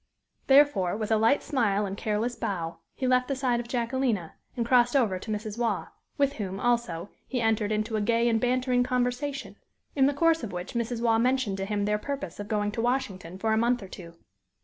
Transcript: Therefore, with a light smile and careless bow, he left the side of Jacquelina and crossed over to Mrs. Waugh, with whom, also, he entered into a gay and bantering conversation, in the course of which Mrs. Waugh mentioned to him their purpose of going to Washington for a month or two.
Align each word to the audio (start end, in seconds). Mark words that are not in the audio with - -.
Therefore, 0.47 0.97
with 0.97 1.11
a 1.11 1.15
light 1.17 1.43
smile 1.43 1.85
and 1.85 1.95
careless 1.95 2.35
bow, 2.35 2.79
he 2.95 3.05
left 3.05 3.27
the 3.27 3.35
side 3.35 3.59
of 3.59 3.67
Jacquelina 3.67 4.33
and 4.57 4.65
crossed 4.65 4.95
over 4.95 5.19
to 5.19 5.29
Mrs. 5.29 5.59
Waugh, 5.59 5.89
with 6.17 6.33
whom, 6.37 6.59
also, 6.59 7.09
he 7.27 7.39
entered 7.39 7.71
into 7.71 7.95
a 7.95 8.01
gay 8.01 8.27
and 8.27 8.41
bantering 8.41 8.81
conversation, 8.81 9.57
in 9.95 10.07
the 10.07 10.13
course 10.15 10.41
of 10.41 10.51
which 10.51 10.73
Mrs. 10.73 11.03
Waugh 11.03 11.19
mentioned 11.19 11.57
to 11.57 11.65
him 11.65 11.85
their 11.85 11.99
purpose 11.99 12.39
of 12.39 12.47
going 12.47 12.71
to 12.71 12.81
Washington 12.81 13.37
for 13.37 13.53
a 13.53 13.57
month 13.59 13.83
or 13.83 13.87
two. 13.87 14.15